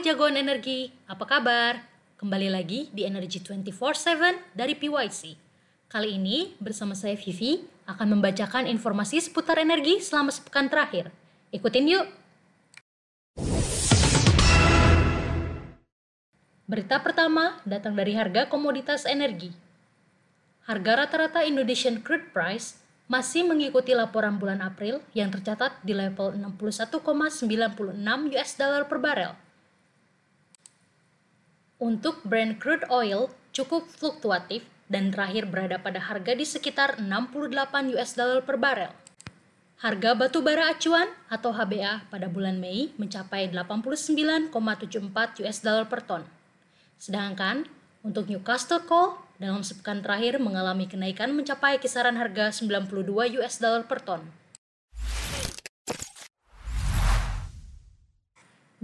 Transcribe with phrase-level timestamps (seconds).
[0.00, 1.76] Jagoan energi, apa kabar?
[2.16, 5.36] Kembali lagi di Energy 24/7 dari PYC.
[5.92, 11.12] Kali ini bersama saya Vivi akan membacakan informasi seputar energi selama sepekan terakhir.
[11.52, 12.08] Ikutin yuk.
[16.64, 19.52] Berita pertama datang dari harga komoditas energi.
[20.64, 28.32] Harga rata-rata Indonesian crude price masih mengikuti laporan bulan April yang tercatat di level 61,96
[28.32, 29.49] US dollar per barel.
[31.80, 38.12] Untuk Brent crude oil cukup fluktuatif dan terakhir berada pada harga di sekitar 68 US
[38.12, 38.92] dollar per barel.
[39.80, 46.20] Harga batu bara acuan atau HBA pada bulan Mei mencapai 89,74 US dollar per ton.
[47.00, 47.64] Sedangkan
[48.04, 54.04] untuk Newcastle Coal dalam sepekan terakhir mengalami kenaikan mencapai kisaran harga 92 US dollar per
[54.04, 54.20] ton.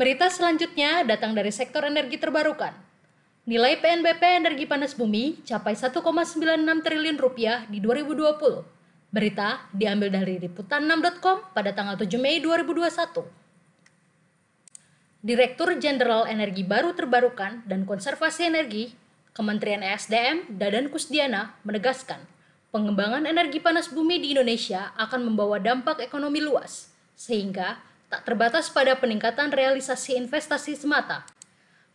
[0.00, 2.85] Berita selanjutnya datang dari sektor energi terbarukan.
[3.46, 6.02] Nilai PNBP energi panas bumi capai 1,96
[6.82, 8.42] triliun rupiah di 2020.
[9.14, 13.22] Berita diambil dari liputan6.com pada tanggal 7 Mei 2021.
[15.22, 18.90] Direktur Jenderal Energi Baru Terbarukan dan Konservasi Energi,
[19.30, 22.26] Kementerian ESDM, Dadan Kusdiana, menegaskan
[22.74, 27.78] pengembangan energi panas bumi di Indonesia akan membawa dampak ekonomi luas, sehingga
[28.10, 31.35] tak terbatas pada peningkatan realisasi investasi semata.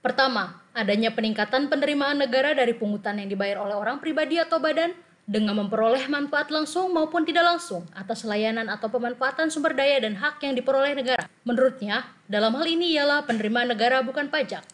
[0.01, 4.97] Pertama, adanya peningkatan penerimaan negara dari pungutan yang dibayar oleh orang pribadi atau badan
[5.29, 10.41] dengan memperoleh manfaat langsung maupun tidak langsung atas layanan atau pemanfaatan sumber daya dan hak
[10.41, 11.29] yang diperoleh negara.
[11.45, 14.65] Menurutnya, dalam hal ini ialah penerimaan negara bukan pajak.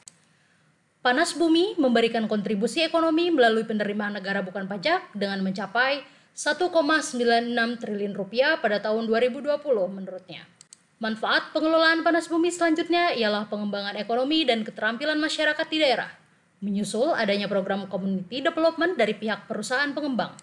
[1.03, 7.51] Panas bumi memberikan kontribusi ekonomi melalui penerimaan negara bukan pajak dengan mencapai 1,96
[7.83, 9.59] triliun rupiah pada tahun 2020
[9.91, 10.47] menurutnya.
[10.97, 16.09] Manfaat pengelolaan panas bumi selanjutnya ialah pengembangan ekonomi dan keterampilan masyarakat di daerah,
[16.57, 20.33] menyusul adanya program community development dari pihak perusahaan pengembang.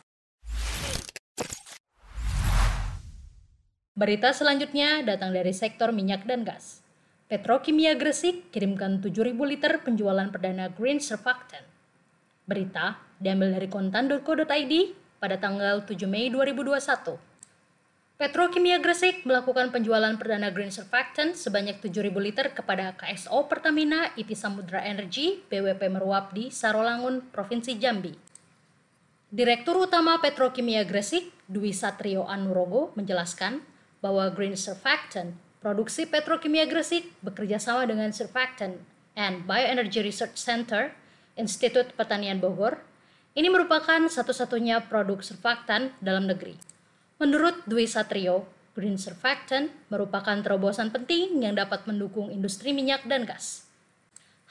[3.98, 6.86] Berita selanjutnya datang dari sektor minyak dan gas.
[7.26, 11.66] Petrokimia Gresik kirimkan 7.000 liter penjualan perdana green surfactant.
[12.46, 14.74] Berita diambil dari kontan.co.id
[15.18, 17.33] pada tanggal 7 Mei 2021.
[18.14, 24.86] Petrokimia Gresik melakukan penjualan perdana green surfactant sebanyak 7.000 liter kepada KSO Pertamina IP Samudra
[24.86, 28.14] Energy BWP Meruap di Sarolangun, Provinsi Jambi.
[29.34, 33.66] Direktur Utama Petrokimia Gresik, Dwi Satrio Anurogo, menjelaskan
[33.98, 38.78] bahwa green surfactant produksi Petrokimia Gresik bekerja sama dengan Surfactant
[39.18, 40.94] and Bioenergy Research Center,
[41.34, 42.78] Institut Pertanian Bogor.
[43.34, 46.73] Ini merupakan satu-satunya produk surfactant dalam negeri.
[47.24, 48.44] Menurut Dwi Satrio,
[48.76, 53.64] green surfactant merupakan terobosan penting yang dapat mendukung industri minyak dan gas.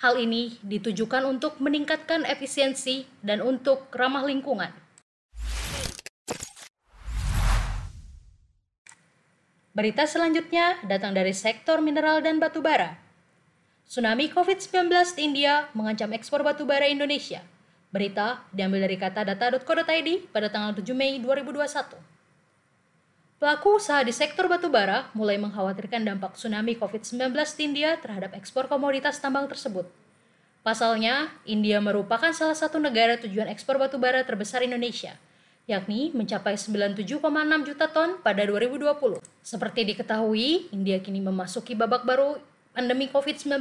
[0.02, 4.74] Hal ini ditujukan untuk meningkatkan efisiensi dan untuk ramah lingkungan.
[9.78, 12.98] Berita selanjutnya datang dari sektor mineral dan batu bara.
[13.86, 17.46] Tsunami COVID-19 di India mengancam ekspor batu bara Indonesia.
[17.94, 22.13] Berita diambil dari kata data.co.id pada tanggal 7 Mei 2021.
[23.44, 29.20] Pelaku usaha di sektor batubara mulai mengkhawatirkan dampak tsunami COVID-19 di India terhadap ekspor komoditas
[29.20, 29.84] tambang tersebut.
[30.64, 35.20] Pasalnya, India merupakan salah satu negara tujuan ekspor batubara terbesar Indonesia,
[35.68, 37.04] yakni mencapai 97,6
[37.68, 39.20] juta ton pada 2020.
[39.44, 42.40] Seperti diketahui, India kini memasuki babak baru
[42.72, 43.60] pandemi COVID-19.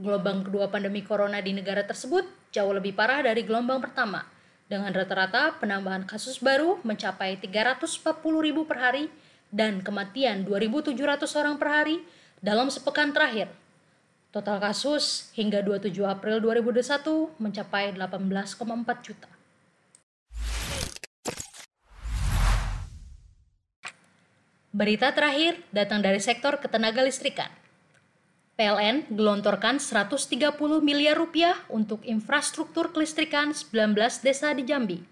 [0.00, 2.24] Gelombang kedua pandemi corona di negara tersebut
[2.56, 4.24] jauh lebih parah dari gelombang pertama–
[4.64, 8.00] dengan rata-rata penambahan kasus baru mencapai 340
[8.40, 9.04] ribu per hari
[9.52, 10.96] dan kematian 2.700
[11.40, 11.96] orang per hari
[12.40, 13.52] dalam sepekan terakhir.
[14.34, 19.30] Total kasus hingga 27 April 2021 mencapai 18,4 juta.
[24.74, 27.46] Berita terakhir datang dari sektor ketenaga listrikan.
[28.54, 35.02] PLN gelontorkan 130 miliar rupiah untuk infrastruktur kelistrikan 19 desa di Jambi.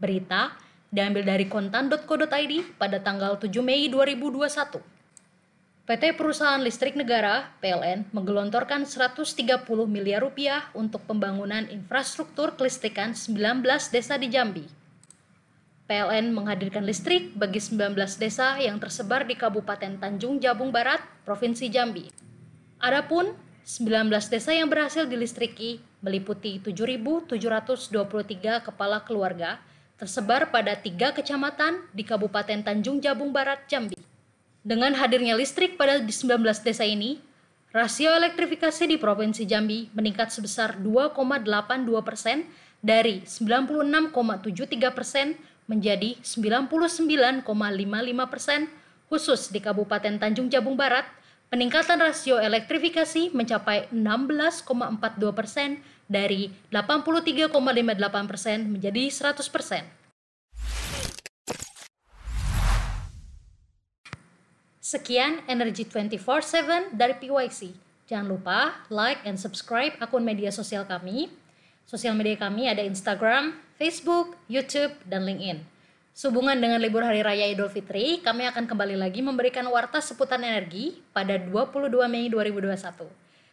[0.00, 0.56] Berita
[0.88, 4.80] diambil dari kontan.co.id pada tanggal 7 Mei 2021.
[5.84, 9.36] PT Perusahaan Listrik Negara (PLN) menggelontorkan 130
[9.84, 14.64] miliar rupiah untuk pembangunan infrastruktur kelistrikan 19 desa di Jambi.
[15.88, 22.28] PLN menghadirkan listrik bagi 19 desa yang tersebar di Kabupaten Tanjung Jabung Barat, Provinsi Jambi.
[22.78, 23.34] Adapun
[23.66, 29.58] 19 desa yang berhasil dilistriki meliputi 7.723 kepala keluarga
[29.98, 33.98] tersebar pada tiga kecamatan di Kabupaten Tanjung Jabung Barat, Jambi.
[34.62, 37.18] Dengan hadirnya listrik pada 19 desa ini,
[37.74, 42.46] rasio elektrifikasi di Provinsi Jambi meningkat sebesar 2,82 persen
[42.78, 44.14] dari 96,73
[44.94, 45.34] persen
[45.66, 47.42] menjadi 99,55
[48.30, 48.70] persen
[49.10, 51.17] khusus di Kabupaten Tanjung Jabung Barat
[51.48, 59.88] Peningkatan rasio elektrifikasi mencapai 16,42 persen dari 83,58 persen menjadi 100 persen.
[64.76, 67.72] Sekian Energy 24/7 dari PYC.
[68.04, 71.32] Jangan lupa like and subscribe akun media sosial kami.
[71.88, 75.77] Sosial media kami ada Instagram, Facebook, YouTube, dan LinkedIn.
[76.18, 80.98] Sehubungan dengan libur Hari Raya Idul Fitri, kami akan kembali lagi memberikan warta seputar energi
[81.14, 83.06] pada 22 Mei 2021.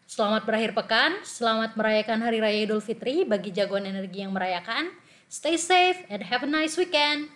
[0.09, 4.89] Selamat berakhir pekan, selamat merayakan Hari Raya Idul Fitri bagi jagoan energi yang merayakan.
[5.29, 7.29] Stay safe and have a nice weekend.